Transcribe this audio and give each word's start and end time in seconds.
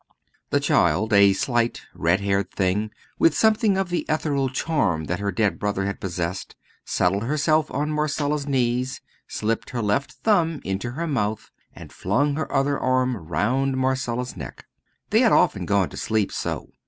The 0.49 0.59
child, 0.59 1.13
a 1.13 1.31
slight, 1.33 1.83
red 1.93 2.21
haired 2.21 2.49
thing, 2.49 2.89
with 3.19 3.37
something 3.37 3.77
of 3.77 3.89
the 3.89 4.03
ethereal 4.09 4.49
charm 4.49 5.03
that 5.03 5.19
her 5.19 5.31
dead 5.31 5.59
brother 5.59 5.85
had 5.85 6.01
possessed, 6.01 6.55
settled 6.83 7.25
herself 7.25 7.69
on 7.69 7.91
Marcella's 7.91 8.47
knees, 8.47 8.99
slipped 9.27 9.69
her 9.69 9.81
left 9.83 10.13
thumb 10.23 10.59
into 10.63 10.93
her 10.93 11.05
mouth, 11.05 11.51
and 11.75 11.93
flung 11.93 12.35
her 12.35 12.51
other 12.51 12.79
arm 12.79 13.15
round 13.15 13.77
Marcella's 13.77 14.35
neck. 14.35 14.65
They 15.11 15.19
had 15.19 15.33
often 15.33 15.67
gone 15.67 15.89
to 15.89 15.97
sleep 15.97 16.31
so. 16.31 16.71